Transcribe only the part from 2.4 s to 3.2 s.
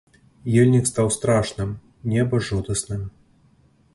жудасным.